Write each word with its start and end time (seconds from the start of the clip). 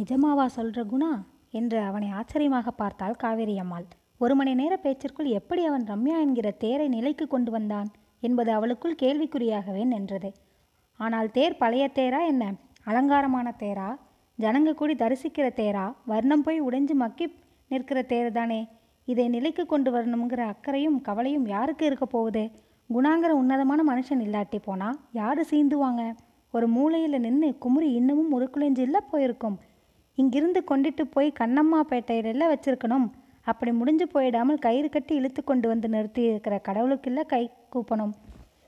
நிஜமாவா 0.00 0.46
சொல்கிற 0.46 0.84
குணா? 0.84 1.22
என்று 1.50 1.80
அவனை 1.80 2.08
ஆச்சரியமாக 2.08 2.70
பார்த்தாள் 2.70 3.14
காவேரி 3.14 3.58
அம்மாள். 3.58 3.84
ஒரு 4.18 4.34
மணி 4.34 4.54
நேர 4.54 4.76
பேச்சிற்குள் 4.76 5.24
எப்படி 5.24 5.64
அவன் 5.64 5.84
ரம்யா 5.84 6.20
என்கிற 6.20 6.50
தேரை 6.50 6.88
நிலைக்கு 6.88 7.26
கொண்டு 7.26 7.50
வந்தான்? 7.50 7.88
என்பது 8.20 8.52
அவளுக்குள் 8.52 9.00
கேள்விக்குறியாகவே 9.02 9.84
நின்றது. 9.84 10.32
ஆனால் 10.96 11.30
தேர் 11.30 11.56
பழைய 11.56 11.90
தேரா 11.94 12.26
என்ன? 12.26 12.54
அலங்காரமான 12.84 13.54
தேரா? 13.58 13.96
ஜனங்க 14.38 14.74
கூடி 14.74 14.94
தரிசிக்கிற 14.94 15.48
தேரா? 15.56 15.94
வர்ணம் 16.06 16.42
போய் 16.42 16.62
உடைஞ்சு 16.62 16.92
மக்கி 16.92 17.34
நிற்கிற 17.68 18.02
தேர் 18.02 18.32
தானே 18.32 18.68
இதை 19.04 19.28
நிலைக்கு 19.28 19.66
கொண்டு 19.66 19.90
வரணுங்கிற 19.92 20.40
அக்கறையும் 20.40 21.00
கவலையும் 21.00 21.46
யாருக்கு 21.46 21.86
இருக்க 21.86 22.06
போகுது? 22.06 22.50
குணாங்கிற 22.94 23.28
உன்னதமான 23.28 23.80
மனுஷன் 23.88 24.24
இல்லாட்டி 24.26 24.58
போனா? 24.62 24.98
யாரு 25.12 25.44
சீந்துவாங்க? 25.50 26.14
ஒரு 26.50 26.68
மூலையில் 26.68 27.20
நின்று 27.20 27.58
குமுறி 27.58 27.92
இன்னமும் 27.92 28.32
முறுக்குழிஞ்சு 28.32 28.78
இல்லை 28.78 29.00
போயிருக்கும். 29.10 29.58
இங்கிருந்து 30.18 30.64
கொண்டுட்டு 30.70 31.00
போய் 31.00 31.32
கண்ணம்மா 31.38 31.80
பேட்டையில 31.88 32.46
வச்சிருக்கணும். 32.52 33.06
அப்படி 33.40 33.72
முடிஞ்சு 33.72 34.06
போயிடாமல் 34.14 34.58
கயிறு 34.58 34.88
கட்டி 34.88 35.14
இழுத்து 35.14 35.44
கொண்டு 35.44 35.68
வந்து 35.68 35.88
நிறுத்தி 35.88 36.22
இருக்கிற 36.22 36.60
கடவுளுக்குள்ள 36.68 37.20
கை 37.26 37.50
கூப்பணும். 37.74 38.12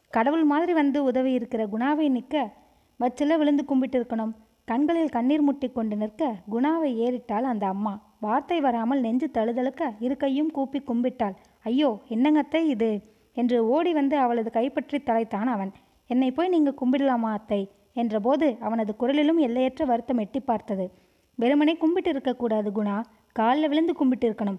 கடவுள் 0.08 0.44
மாதிரி 0.44 0.72
வந்து 0.72 1.04
உதவி 1.04 1.32
இருக்கிற 1.32 1.66
குணாவை 1.66 2.08
நிற்க 2.08 2.52
வச்சில 3.00 3.36
விழுந்து 3.36 3.64
கும்பிட்டு 3.64 3.98
இருக்கணும். 4.00 4.32
கண்களில் 4.64 5.08
கண்ணீர் 5.08 5.42
முட்டி 5.42 5.68
கொண்டு 5.70 5.96
நிற்க 5.96 6.34
குணாவை 6.50 6.90
ஏறிட்டாள் 6.96 7.42
அந்த 7.42 7.66
அம்மா. 7.66 8.16
வார்த்தை 8.20 8.60
வராமல் 8.60 9.00
நெஞ்சு 9.00 9.30
தழுதழுக்க 9.30 9.92
இரு 9.98 10.16
கையும் 10.16 10.50
கூப்பி 10.50 10.80
கும்பிட்டாள். 10.80 11.34
ஐயோ 11.62 12.00
என்னங்கத்தை 12.08 12.60
இது? 12.64 13.02
என்று 13.34 13.66
ஓடி 13.66 13.92
வந்து 13.92 14.16
அவளது 14.18 14.50
கைப்பற்றி 14.50 14.98
தலைத்தான் 14.98 15.46
அவன். 15.46 15.72
என்னை 16.06 16.30
போய் 16.30 16.48
நீங்க 16.48 16.74
கும்பிடலாமா 16.80 17.30
அத்தை? 17.32 17.70
என்றபோது 17.94 18.58
அவனது 18.58 18.94
குரலிலும் 19.00 19.38
எல்லையற்ற 19.38 19.84
வருத்தம் 19.84 20.18
எட்டி 20.18 20.40
பார்த்தது. 20.40 20.92
வெறுமனே 21.38 21.74
கும்பிட்டு 21.76 22.10
இருக்கக்கூடாது 22.10 22.70
குணா. 22.70 22.96
காலில் 23.32 23.68
விழுந்து 23.68 23.92
கும்பிட்டு 23.94 24.26
இருக்கணும் 24.30 24.58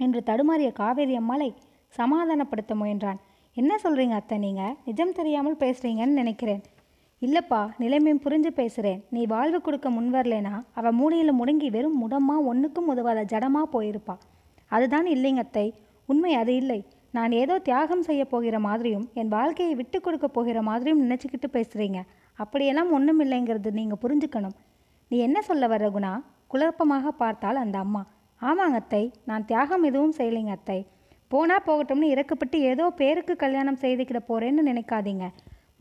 என்று 0.00 0.20
தடுமாறிய 0.26 0.72
காவேரி 0.72 1.14
அம்மாளை 1.14 1.48
சமாதானப்படுத்த 1.98 2.72
முயன்றான். 2.80 3.18
என்ன 3.56 3.72
சொல்றீங்க 3.82 4.10
அத்தை 4.10 4.38
நீங்கள் 4.38 4.74
நிஜம் 4.84 5.12
தெரியாமல் 5.12 5.60
பேசுகிறீங்கன்னு 5.60 6.20
நினைக்கிறேன். 6.22 6.62
இல்லைப்பா 7.22 7.60
நிலைமையும் 7.78 8.22
புரிஞ்சு 8.24 8.50
பேசுகிறேன் 8.50 9.00
நீ 9.10 9.26
வாழ்வு 9.26 9.60
கொடுக்க 9.60 9.90
முன் 9.90 10.10
அவள் 10.14 10.34
அவ 10.78 10.92
முடங்கி 11.40 11.70
வெறும் 11.76 12.00
முடமாக 12.02 12.46
ஒன்றுக்கும் 12.50 12.90
உதவாத 12.92 13.20
ஜடமா 13.32 13.62
போயிருப்பா. 13.72 14.16
அதுதான் 14.70 15.06
இல்லைங்க 15.06 15.42
அத்தை. 15.46 15.66
உண்மை 16.08 16.34
அது 16.34 16.54
இல்லை. 16.56 16.80
நான் 17.10 17.32
ஏதோ 17.32 17.54
தியாகம் 17.58 18.02
செய்ய 18.02 18.22
போகிற 18.24 18.56
மாதிரியும் 18.58 19.08
என் 19.14 19.28
வாழ்க்கையை 19.28 19.74
விட்டு 19.74 20.00
கொடுக்க 20.00 20.26
போகிற 20.28 20.62
மாதிரியும் 20.62 21.02
நினச்சிக்கிட்டு 21.04 21.48
பேசுகிறீங்க 21.52 22.00
அப்படியெல்லாம் 22.38 22.90
ஒன்றும் 22.90 23.20
இல்லைங்கிறது 23.24 23.70
நீங்கள் 23.70 24.02
புரிஞ்சுக்கணும். 24.04 24.56
நீ 25.10 25.16
என்ன 25.26 25.38
சொல்ல 25.48 25.64
வர்ற 25.72 25.88
குணா? 25.94 26.12
குழப்பமாக 26.52 27.10
பார்த்தாள் 27.20 27.58
அந்த 27.62 27.76
அம்மா. 27.84 28.00
ஆமாங்க 28.40 28.78
அத்தை 28.80 29.02
நான் 29.28 29.44
தியாகம் 29.50 29.84
எதுவும் 29.88 30.14
செய்யலைங்க 30.18 30.54
அத்தை. 30.56 30.78
போனா 31.32 31.56
போகட்டும்னு 31.68 32.06
இறக்கப்பட்டு 32.14 32.56
ஏதோ 32.70 32.84
பேருக்கு 33.00 33.34
கல்யாணம் 33.42 33.78
செய்துக்கிட 33.82 34.20
போறேன்னு 34.30 34.62
நினைக்காதீங்க. 34.70 35.26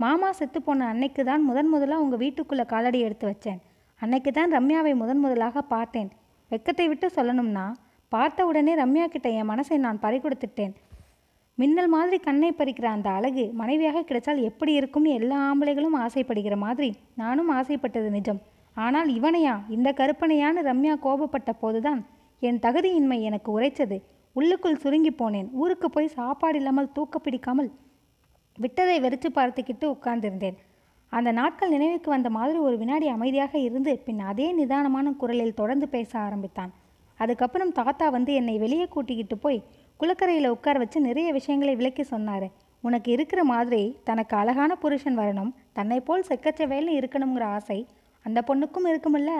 மாமா 0.03 0.29
செத்து 0.39 0.59
போன 0.67 0.87
அன்னைக்கு 0.91 1.23
தான் 1.31 1.43
முதன் 1.49 1.71
முதலாக 1.73 2.03
உங்கள் 2.05 2.21
வீட்டுக்குள்ளே 2.23 2.65
காலடி 2.73 3.01
எடுத்து 3.07 3.25
வச்சேன். 3.31 3.59
அன்னைக்கு 4.01 4.31
தான் 4.37 4.53
ரம்யாவை 4.57 4.93
முதன் 5.01 5.21
முதலாக 5.25 5.61
பார்த்தேன். 5.73 6.09
வெக்கத்தை 6.51 6.87
விட்டு 6.91 7.09
சொல்லணும்னா 7.17 7.65
பார்த்த 8.11 8.49
உடனே 8.49 8.73
ரம்யா 8.83 9.05
கிட்ட 9.13 9.27
என் 9.39 9.51
மனசை 9.51 9.77
நான் 9.85 10.03
பறி 10.03 10.17
கொடுத்துட்டேன் 10.23 10.73
மின்னல் 11.57 11.93
மாதிரி 11.93 12.17
கண்ணை 12.25 12.49
பறிக்கிற 12.57 12.87
அந்த 12.95 13.09
அழகு 13.17 13.43
மனைவியாக 13.59 14.03
கிடைச்சால் 14.09 14.41
எப்படி 14.49 14.71
இருக்கும்னு 14.79 15.11
எல்லா 15.19 15.37
ஆம்பளைகளும் 15.49 15.95
ஆசைப்படுகிற 16.05 16.55
மாதிரி 16.65 16.89
நானும் 17.21 17.49
ஆசைப்பட்டது 17.59 18.09
நிஜம். 18.17 18.41
ஆனால் 18.75 19.09
இவனையா? 19.17 19.55
இந்த 19.69 19.89
கருப்பனையான்னு 19.97 20.61
ரம்யா 20.69 20.95
கோபப்பட்ட 21.05 21.51
போதுதான். 21.59 22.01
என் 22.41 22.59
தகுதியின்மை 22.59 23.21
எனக்கு 23.21 23.59
உரைச்சது 23.59 23.97
உள்ளுக்குள் 24.35 24.81
சுருங்கி 24.83 25.11
போனேன். 25.11 25.49
ஊருக்கு 25.53 25.89
போய் 25.89 26.07
சாப்பாடு 26.07 26.57
இல்லாமல் 26.57 26.91
தூக்க 26.91 27.19
பிடிக்காமல் 27.19 27.69
விட்டதை 28.57 28.95
வெறிச்சு 28.99 29.29
பார்த்துக்கிட்டு 29.35 29.85
உட்கார்ந்திருந்தேன். 29.95 30.57
அந்த 31.09 31.31
நாட்கள் 31.31 31.69
நினைவுக்கு 31.69 32.09
வந்த 32.09 32.29
மாதிரி 32.29 32.57
ஒரு 32.59 32.75
வினாடி 32.77 33.07
அமைதியாக 33.07 33.53
இருந்து 33.57 33.91
பின் 34.05 34.21
அதே 34.31 34.47
நிதானமான 34.53 35.13
குரலில் 35.21 35.57
தொடர்ந்து 35.59 35.87
பேச 35.87 36.11
ஆரம்பித்தான். 36.19 36.71
அதுக்கப்புறம் 37.19 37.71
தாத்தா 37.71 38.09
வந்து 38.09 38.31
என்னை 38.33 38.55
வெளியே 38.57 38.85
கூட்டிக்கிட்டு 38.87 39.37
போய் 39.37 39.59
குளக்கரையில் 39.99 40.53
உட்கார 40.55 40.77
வச்சு 40.77 40.99
நிறைய 41.01 41.27
விஷயங்களை 41.31 41.75
விளக்கி 41.75 42.03
சொன்னார். 42.03 42.47
உனக்கு 42.83 43.09
இருக்கிற 43.11 43.43
மாதிரி 43.43 43.83
தனக்கு 44.03 44.35
அழகான 44.37 44.71
புருஷன் 44.75 45.19
வரணும். 45.19 45.51
தன்னை 45.73 45.99
போல் 45.99 46.27
செக்கச்சவேல்னு 46.29 46.97
இருக்கணுங்கிற 46.99 47.45
ஆசை 47.57 47.79
அந்த 48.25 48.43
பொண்ணுக்கும் 48.47 48.89
இருக்குமில்ல? 48.91 49.31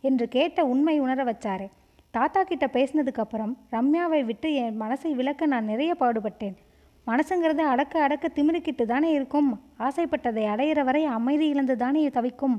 என்று 0.00 0.28
கேட்ட 0.28 0.64
உண்மை 0.64 1.00
உணர 1.00 1.24
வச்சாரே. 1.24 1.68
தாத்தா 2.10 2.42
கிட்ட 2.42 2.66
பேசினதுக்கப்புறம் 2.66 3.52
ரம்யாவை 3.70 4.24
விட்டு 4.24 4.54
என் 4.54 4.80
மனசை 4.80 5.10
விளக்க 5.14 5.46
நான் 5.46 5.64
நிறைய 5.64 5.94
பாடுபட்டேன். 6.00 6.56
மனசுங்கிறது 7.06 7.62
அடக்க 7.72 8.02
அடக்க 8.02 8.28
திமிருக்கிட்டு 8.34 8.84
தானே 8.84 9.10
இருக்கும். 9.10 9.60
ஆசைப்பட்டதை 9.78 10.44
அடையிற 10.44 10.84
வரை 10.84 11.04
அமைதி 11.04 11.46
இழந்து 11.48 11.76
தானே 11.76 12.08
தவிக்கும். 12.08 12.56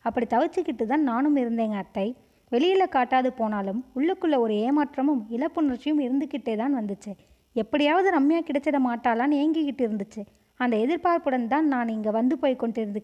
அப்படி 0.00 0.26
தவிச்சுக்கிட்டு 0.36 0.86
தான் 0.86 1.02
நானும் 1.02 1.36
இருந்தேங்க 1.36 1.76
அத்தை. 1.76 2.16
வெளியில் 2.48 2.94
காட்டாது 2.96 3.30
போனாலும் 3.30 3.84
உள்ளுக்குள்ள 3.94 4.38
ஒரு 4.38 4.54
ஏமாற்றமும் 4.66 5.22
இழப்புணர்ச்சியும் 5.30 6.02
இருந்துக்கிட்டே 6.06 6.56
தான் 6.56 6.76
வந்துச்சு. 6.78 7.12
எப்படியாவது 7.52 8.08
ரம்யா 8.10 8.40
கிடைச்சிட 8.42 8.78
மாட்டாளான்னு 8.88 9.38
ஏங்கிக்கிட்டு 9.42 9.84
இருந்துச்சு. 9.86 10.22
அந்த 10.60 10.74
எதிர்பார்ப்புடன் 10.76 11.46
தான் 11.46 11.66
நான் 11.66 11.88
இங்கே 11.88 12.10
வந்து 12.10 12.38
போய் 12.38 12.62
கொண்டிருந்து 12.62 13.00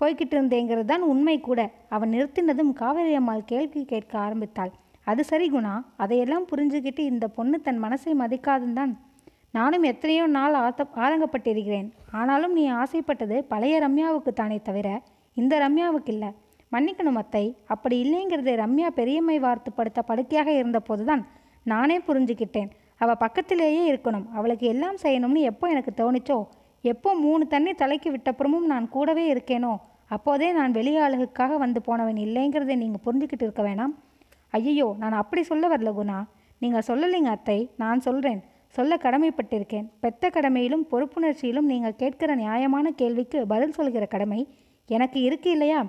போய்கிட்டு 0.00 0.34
இருந்தேங்கிறது 0.36 0.88
தான் 0.92 1.04
உண்மை 1.12 1.36
கூட. 1.48 1.60
அவன் 1.94 2.12
நிறுத்தினதும் 2.14 2.72
காவேரி 2.80 3.14
அம்மாள் 3.20 3.48
கேள்வி 3.52 3.82
கேட்க 3.92 4.12
ஆரம்பித்தாள். 4.26 4.72
அது 5.10 5.22
சரி 5.30 5.46
குணா 5.52 5.74
அதையெல்லாம் 6.02 6.48
புரிஞ்சுக்கிட்டு 6.50 7.02
இந்த 7.12 7.26
பொண்ணு 7.36 7.56
தன் 7.66 7.80
மனசை 7.84 8.12
மதிக்காதுன்னு 8.22 8.78
தான். 8.80 8.92
நானும் 9.58 9.84
எத்தனையோ 9.90 10.24
நாள் 10.36 10.56
ஆத்த 10.64 10.82
ஆதங்கப்பட்டிருக்கிறேன் 11.04 11.88
ஆனாலும் 12.18 12.54
நீ 12.58 12.64
ஆசைப்பட்டது 12.82 13.36
பழைய 13.52 13.76
ரம்யாவுக்கு 13.84 14.32
தானே 14.40 14.58
தவிர 14.68 14.88
இந்த 15.36 15.54
ரம்யாவுக்கு 15.64 16.12
இல்லை. 16.14 16.30
மன்னிக்கணும் 16.74 17.18
அத்தை 17.20 17.44
அப்படி 17.74 17.96
இல்லைங்கிறதை 18.04 18.52
ரம்யா 18.62 18.88
பெரியம்மை 18.98 19.38
வார்த்து 19.44 19.70
படுத்த 19.78 20.00
படுக்கையாக 20.10 20.50
இருந்தபோது 20.60 21.04
தான் 21.10 21.22
நானே 21.72 21.96
புரிஞ்சுக்கிட்டேன் 22.08 22.70
அவள் 23.02 23.20
பக்கத்திலேயே 23.24 23.82
இருக்கணும். 23.90 24.26
அவளுக்கு 24.38 24.66
எல்லாம் 24.74 24.98
செய்யணும்னு 25.02 25.42
எப்போ 25.50 25.66
எனக்கு 25.74 25.92
தோணுச்சோ 26.00 26.38
எப்போ 26.84 27.10
மூணு 27.24 27.44
தண்ணி 27.46 27.72
தலைக்கு 27.74 28.08
விட்டப்புறமும் 28.10 28.68
நான் 28.72 28.86
கூடவே 28.88 29.24
இருக்கேனோ 29.32 29.72
அப்போதே 30.14 30.46
நான் 30.52 30.72
வெளியாளுக்காக 30.72 31.56
வந்து 31.56 31.80
போனவன் 31.88 32.18
இல்லைங்கிறதை 32.26 32.76
நீங்கள் 32.82 33.02
புரிஞ்சுக்கிட்டு 33.04 33.44
இருக்க 33.46 33.62
வேணாம். 33.62 33.92
ஐயையோ 34.52 34.86
நான் 34.98 35.16
அப்படி 35.22 35.42
சொல்ல 35.50 35.64
வரல 35.68 35.90
குணா. 35.98 36.18
நீங்கள் 36.62 36.86
சொல்லலைங்க 36.88 37.30
அத்தை 37.36 37.58
நான் 37.76 38.00
சொல்கிறேன் 38.06 38.40
சொல்ல 38.74 38.96
கடமைப்பட்டிருக்கேன். 38.96 39.86
பெத்த 40.00 40.30
கடமையிலும் 40.36 40.84
பொறுப்புணர்ச்சியிலும் 40.90 41.68
நீங்கள் 41.72 41.98
கேட்கிற 42.02 42.34
நியாயமான 42.34 42.90
கேள்விக்கு 43.00 43.38
பதில் 43.52 43.76
சொல்கிற 43.78 44.06
கடமை 44.06 44.40
எனக்கு 44.88 45.18
இருக்கு 45.22 45.50
இல்லையா? 45.50 45.80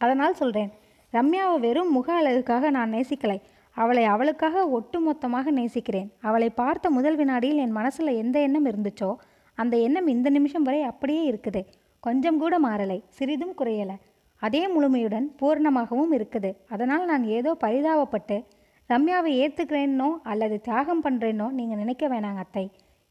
அதனால் 0.00 0.38
சொல்கிறேன் 0.40 0.70
ரம்யாவை 1.12 1.56
வெறும் 1.60 1.90
முக 1.90 2.08
அழகுக்காக 2.20 2.70
நான் 2.70 2.94
நேசிக்கலை. 2.96 3.38
அவளை 3.76 4.04
அவளுக்காக 4.04 4.64
ஒட்டுமொத்தமாக 4.78 5.50
நேசிக்கிறேன். 5.58 6.08
அவளை 6.28 6.48
பார்த்த 6.62 6.90
முதல் 6.90 7.16
வினாடியில் 7.16 7.62
என் 7.66 7.76
மனசில் 7.78 8.18
எந்த 8.22 8.36
எண்ணம் 8.46 8.68
இருந்துச்சோ 8.70 9.10
அந்த 9.58 9.74
எண்ணம் 9.86 10.08
இந்த 10.14 10.28
நிமிஷம் 10.36 10.66
வரை 10.68 10.80
அப்படியே 10.90 11.22
இருக்குது. 11.30 11.62
கொஞ்சம் 12.06 12.38
கூட 12.42 12.54
மாறலை. 12.66 12.98
சிறிதும் 13.18 13.54
குறையலை. 13.60 13.96
அதே 14.46 14.62
முழுமையுடன் 14.74 15.26
பூர்ணமாகவும் 15.40 16.12
இருக்குது. 16.18 16.50
அதனால் 16.74 17.04
நான் 17.10 17.24
ஏதோ 17.38 17.50
பரிதாபப்பட்டு 17.64 18.38
ரம்யாவை 18.90 19.32
ஏற்றுக்கிறேன்னோ 19.42 20.08
அல்லது 20.30 20.56
தியாகம் 20.60 21.02
பண்ணுறேன்னோ 21.04 21.46
நீங்கள் 21.58 21.80
நினைக்க 21.82 22.04
வேணாங்க 22.12 22.42
அத்தை. 22.44 22.64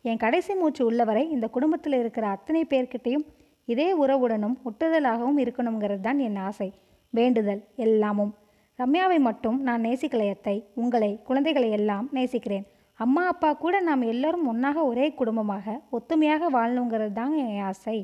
என் 0.05 0.21
கடைசி 0.23 0.53
மூச்சு 0.59 0.81
உள்ளவரை 0.89 1.23
இந்த 1.35 1.45
குடும்பத்தில் 1.55 1.97
இருக்கிற 1.99 2.25
அத்தனை 2.35 2.61
பேர்கிட்டையும் 2.71 3.25
இதே 3.67 3.87
உறவுடனும் 4.03 4.55
ஒட்டுதலாகவும் 4.69 5.39
இருக்கணுங்கிறது 5.43 6.03
தான் 6.07 6.19
என் 6.27 6.39
ஆசை. 6.47 6.69
வேண்டுதல் 7.13 7.61
எல்லாமும். 7.85 8.31
ரம்யாவை 8.79 9.19
மட்டும் 9.29 9.57
நான் 9.67 9.85
நேசிக்கலை 9.87 10.27
அத்தை. 10.33 10.55
உங்களை 10.81 11.11
குழந்தைகளை 11.29 11.69
எல்லாம் 11.79 12.05
நேசிக்கிறேன். 12.17 12.65
அம்மா 13.03 13.21
அப்பா 13.27 13.49
கூட 13.53 13.75
நாம் 13.81 14.01
எல்லோரும் 14.01 14.47
ஒன்றாக 14.47 14.79
ஒரே 14.83 15.05
குடும்பமாக 15.13 15.75
ஒத்துமையாக 15.91 16.49
வாழணுங்கிறது 16.57 17.13
தாங்க 17.13 17.37
என் 17.51 17.63
ஆசை. 17.69 17.95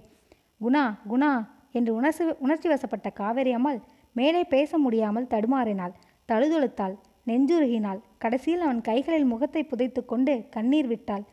குணா 0.62 0.84
குணா 1.12 1.32
என்று 1.72 1.92
உணர்ச்சி 1.96 2.24
உணர்ச்சி 2.46 2.68
வசப்பட்ட 2.70 3.10
காவேரி 3.10 3.52
அம்மாள் 3.52 3.80
மேலே 4.16 4.42
பேச 4.54 4.78
முடியாமல் 4.78 5.30
தடுமாறினாள். 5.34 5.94
தழுதுழுத்தாள் 6.30 6.96
நெஞ்சுருகினாள். 7.28 8.00
கடைசியில் 8.18 8.60
அவன் 8.60 8.82
கைகளில் 8.82 9.30
முகத்தை 9.34 9.64
புதைத்து 9.64 10.04
கொண்டு 10.06 10.36
கண்ணீர் 10.50 10.88
விட்டாள். 10.88 11.24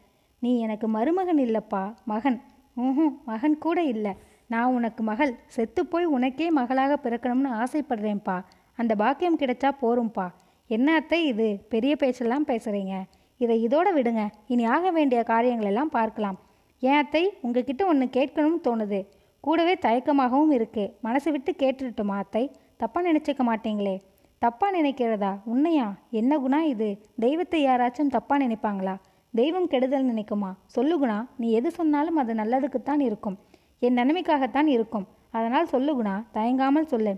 நீ 0.42 0.52
எனக்கு 0.58 0.86
மருமகன் 0.88 1.42
இல்லப்பா 1.46 1.82
மகன். 2.04 2.38
ம் 2.76 3.12
மகன் 3.24 3.58
கூட 3.58 3.78
இல்லை. 3.94 4.14
நான் 4.46 4.72
உனக்கு 4.72 5.02
மகள். 5.02 5.34
செத்துப்போய் 5.56 6.12
உனக்கே 6.16 6.48
மகளாக 6.50 6.98
பிறக்கணும்னு 7.04 7.50
ஆசைப்படுறேன்ப்பா. 7.62 8.38
அந்த 8.78 8.92
பாக்கியம் 8.94 9.38
கிடைச்சா 9.38 9.70
போரும்ப்பா 9.82 10.28
என்ன 10.70 10.94
அத்தை 10.94 11.18
இது? 11.26 11.48
பெரிய 11.68 11.92
பேச்செல்லாம் 11.96 12.46
பேசுகிறீங்க 12.46 12.94
இதை 13.38 13.66
இதோட 13.66 13.88
விடுங்க. 13.94 14.28
இனி 14.46 14.64
ஆக 14.64 14.90
வேண்டிய 14.90 15.22
காரியங்கள் 15.22 15.66
எல்லாம் 15.66 15.88
பார்க்கலாம். 15.88 16.38
ஏன் 16.80 16.96
அத்தை? 16.96 17.34
உங்ககிட்ட 17.40 17.86
ஒன்று 17.86 18.06
கேட்கணும்னு 18.06 18.60
தோணுது. 18.64 19.06
கூடவே 19.40 19.74
தயக்கமாகவும் 19.74 20.50
இருக்கு. 20.50 20.96
மனசு 21.00 21.30
விட்டு 21.30 21.54
கேட்டுட்டுமா 21.58 22.16
அத்தை? 22.16 22.50
தப்பாக 22.78 23.02
நினச்சிக்க 23.02 23.42
மாட்டீங்களே. 23.50 23.96
தப்பாக 24.42 24.76
நினைக்கிறதா? 24.80 25.38
உண்மையா? 25.44 25.94
என்ன 26.10 26.38
குணா 26.38 26.60
இது? 26.60 27.00
தெய்வத்தை 27.18 27.66
யாராச்சும் 27.66 28.12
தப்பாக 28.12 28.42
நினைப்பாங்களா? 28.44 28.94
தெய்வம் 29.34 29.66
கெடுதல் 29.66 30.10
நினைக்குமா? 30.12 30.50
சொல்லுகுணா 30.76 31.28
நீ 31.36 31.50
எது 31.52 31.70
சொன்னாலும் 31.70 32.16
அது 32.16 32.34
நல்லதுக்குத்தான் 32.34 33.00
இருக்கும். 33.00 33.38
என் 33.78 33.96
நன்மைக்காகத்தான் 33.96 34.66
இருக்கும். 34.66 35.06
அதனால் 35.30 35.68
சொல்லுகுணா 35.72 36.24
தயங்காமல் 36.32 36.86
சொல்லு. 36.86 37.14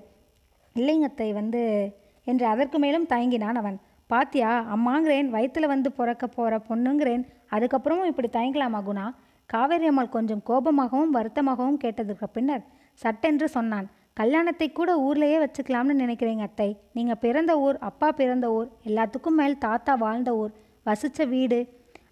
இல்லைங்கத்தை 0.75 1.33
வந்து 1.33 1.93
என்று 2.25 2.47
அதற்கு 2.47 2.79
மேலும் 2.79 3.07
தயங்கினான் 3.07 3.55
அவன். 3.55 3.81
பாத்தியா 4.11 4.51
அம்மாங்கிறேன் 4.75 5.29
வயிற்றில் 5.29 5.67
வந்து 5.67 5.93
பிறக்க 5.93 6.25
போகிற 6.27 6.61
பொண்ணுங்கிறேன். 6.69 7.23
அதுக்கப்புறமும் 7.51 8.11
இப்படி 8.11 8.29
தயங்கலாமா 8.33 8.81
குணா? 8.89 9.07
காவேரி 9.47 9.87
அம்மாள் 9.87 10.09
கொஞ்சம் 10.09 10.43
கோபமாகவும் 10.49 11.15
வருத்தமாகவும் 11.17 11.81
கேட்டதுக்கு 11.85 12.27
பின்னர் 12.33 12.63
சட்டென்று 13.03 13.49
சொன்னான். 13.49 13.87
கல்யாணத்தை 14.13 14.73
கூட 14.73 14.91
ஊர்லேயே 15.07 15.39
வச்சுக்கலாம்னு 15.45 15.95
நினைக்கிறீங்க 16.03 16.45
அத்தை. 16.49 16.69
நீங்கள் 16.93 17.21
பிறந்த 17.25 17.53
ஊர் 17.59 17.79
அப்பா 17.79 18.13
பிறந்த 18.13 18.53
ஊர் 18.53 18.69
எல்லாத்துக்கும் 18.85 19.39
மேல் 19.41 19.59
தாத்தா 19.59 19.95
வாழ்ந்த 19.95 20.37
ஊர் 20.37 20.53
வசித்த 20.83 21.25
வீடு. 21.25 21.61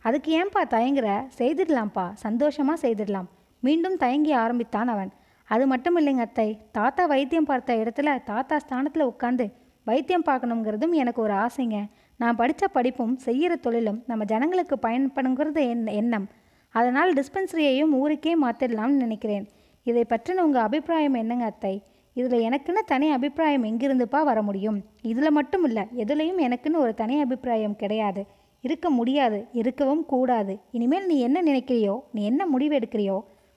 அதுக்கு 0.01 0.31
ஏன்பா 0.41 0.63
தயங்குற? 0.77 1.09
செய்திடலாம்ப்பா 1.39 2.07
சந்தோஷமாக 2.25 2.89
செய்திடலாம். 2.89 3.29
மீண்டும் 3.61 3.97
தயங்கி 3.97 4.33
ஆரம்பித்தான் 4.33 4.89
அவன். 4.89 5.13
அது 5.49 5.67
மட்டும் 5.67 5.97
இல்லைங்க 5.99 6.25
அத்தை. 6.29 6.49
தாத்தா 6.73 7.07
வைத்தியம் 7.07 7.51
பார்த்த 7.51 7.75
இடத்துல 7.75 8.23
தாத்தா 8.25 8.59
ஸ்தானத்தில் 8.59 9.11
உட்காந்து 9.13 9.47
வைத்தியம் 9.89 10.27
பார்க்கணுங்கிறதும் 10.27 10.95
எனக்கு 11.03 11.21
ஒரு 11.23 11.35
ஆசைங்க. 11.45 11.79
நான் 12.21 12.39
படித்த 12.41 12.65
படிப்பும் 12.69 13.15
செய்கிற 13.17 13.57
தொழிலும் 13.57 13.99
நம்ம 14.07 14.25
ஜனங்களுக்கு 14.25 14.77
பயன்படுங்கிறது 14.87 15.63
என் 15.73 15.87
எண்ணம். 16.01 16.27
அதனால் 16.75 17.11
டிஸ்பென்சரியையும் 17.13 17.93
ஊருக்கே 18.01 18.33
மாற்றிடலாம்னு 18.45 19.03
நினைக்கிறேன். 19.05 19.45
இதை 19.83 20.05
பற்றின 20.13 20.45
உங்கள் 20.47 20.63
அபிப்பிராயம் 20.63 21.19
என்னங்க 21.23 21.45
அத்தை? 21.45 21.75
இதில் 22.17 22.45
எனக்குன்னு 22.49 22.83
தனி 22.87 23.07
அபிப்பிராயம் 23.11 23.65
எங்கிருந்துப்பா 23.65 24.21
வர 24.31 24.43
முடியும்? 24.43 24.79
இதில் 25.03 25.37
மட்டும் 25.39 25.65
இல்லை 25.65 25.85
எதுலேயும் 26.03 26.41
எனக்குன்னு 26.47 26.83
ஒரு 26.85 26.93
தனி 26.95 27.21
அபிப்பிராயம் 27.21 27.77
கிடையாது. 27.77 28.23
இருக்க 28.65 28.91
முடியாது 28.91 29.39
இருக்கவும் 29.53 30.05
கூடாது. 30.07 30.55
இனிமேல் 30.71 31.07
நீ 31.07 31.17
என்ன 31.21 31.39
நினைக்கிறியோ 31.43 31.95
நீ 32.13 32.21
என்ன 32.25 32.43
முடிவு 32.47 32.75
எடுக்கிறியோ 32.79 33.17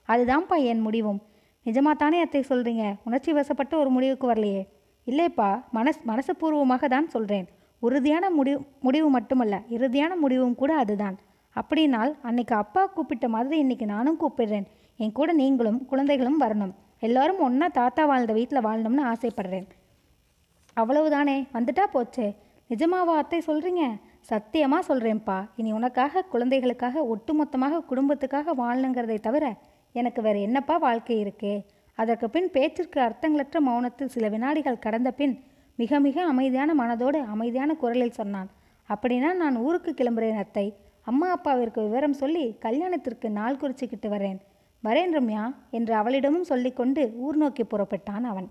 அதுதான்ப்பா 0.09 0.57
என் 0.71 0.81
முடிவும். 0.81 1.19
நிஜமாக 1.65 1.95
தானே 2.03 2.17
அத்தை 2.19 2.41
சொல்கிறீங்க 2.49 2.83
உணர்ச்சி 3.03 3.31
வசப்பட்டு 3.33 3.75
ஒரு 3.77 3.89
முடிவுக்கு 3.89 4.25
வரலையே. 4.33 4.63
இல்லைப்பா 5.07 5.49
மனஸ் 5.77 6.01
மனசுபூர்வமாக 6.09 6.87
தான் 6.95 7.13
சொல்கிறேன் 7.13 7.47
உறுதியான 7.81 8.25
முடிவு 8.37 8.59
முடிவு 8.85 9.07
மட்டுமல்ல 9.15 9.55
இறுதியான 9.75 10.11
முடிவும் 10.23 10.55
கூட 10.61 10.71
அதுதான். 10.83 11.17
அப்படின்னால் 11.55 12.11
அன்னைக்கு 12.27 12.55
அப்பா 12.63 12.81
கூப்பிட்ட 12.95 13.25
மாதிரி 13.35 13.57
இன்னைக்கு 13.63 13.85
நானும் 13.93 14.19
கூப்பிடுறேன். 14.21 14.67
என் 14.99 15.15
கூட 15.19 15.29
நீங்களும் 15.41 15.79
குழந்தைகளும் 15.91 16.41
வரணும். 16.43 16.73
எல்லாரும் 17.07 17.41
ஒன்றா 17.47 17.67
தாத்தா 17.79 18.03
வாழ்ந்த 18.11 18.33
வீட்டில் 18.33 18.65
வாழணும்னு 18.67 19.03
ஆசைப்படுறேன். 19.13 19.67
அவ்வளவுதானே 20.77 21.37
வந்துட்டா 21.55 21.85
போச்சே. 21.95 22.27
நிஜமாவா 22.69 23.13
அத்தை 23.21 23.39
சொல்கிறீங்க 23.49 23.83
சத்தியமாக 24.31 24.87
சொல்கிறேன்ப்பா 24.89 25.37
இனி 25.59 25.69
உனக்காக 25.79 26.23
குழந்தைகளுக்காக 26.33 27.03
ஒட்டுமொத்தமாக 27.13 27.83
குடும்பத்துக்காக 27.89 28.55
வாழணுங்கிறதை 28.61 29.19
தவிர 29.27 29.45
எனக்கு 29.95 30.21
வேறு 30.25 30.39
என்னப்பா 30.47 30.75
வாழ்க்கை 30.77 31.17
இருக்கே? 31.25 31.55
அதற்கு 31.97 32.27
பின் 32.29 32.49
பேச்சிற்கு 32.51 32.99
அர்த்தங்களற்ற 33.01 33.57
மௌனத்தில் 33.67 34.13
சில 34.15 34.25
வினாடிகள் 34.29 34.83
கடந்த 34.85 35.09
பின் 35.11 35.35
மிக 35.79 35.99
மிக 35.99 36.17
அமைதியான 36.25 36.73
மனதோடு 36.73 37.19
அமைதியான 37.33 37.71
குரலில் 37.75 38.17
சொன்னான் 38.19 38.49
அப்படின்னா 38.89 39.29
நான் 39.35 39.55
ஊருக்கு 39.57 39.91
கிளம்புறேன் 39.91 40.41
அத்தை. 40.43 40.65
அம்மா 41.09 41.27
அப்பாவிற்கு 41.31 41.79
விவரம் 41.81 42.19
சொல்லி 42.21 42.45
கல்யாணத்திற்கு 42.65 43.27
நாள் 43.29 43.59
குறிச்சிக்கிட்டு 43.61 44.07
வரேன். 44.15 44.39
வரேன் 44.83 45.13
ரம்யா 45.17 45.43
என்று 45.77 45.93
அவளிடமும் 45.95 46.49
சொல்லிக்கொண்டு 46.51 47.03
ஊர் 47.17 47.37
நோக்கி 47.37 47.63
புறப்பட்டான் 47.63 48.25
அவன். 48.31 48.47